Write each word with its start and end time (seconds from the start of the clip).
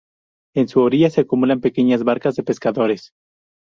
En 0.55 0.67
su 0.67 0.79
orilla 0.81 1.11
se 1.11 1.21
acumulan 1.21 1.61
pequeñas 1.61 2.03
barcas 2.03 2.35
de 2.35 2.41
pescadores. 2.41 3.11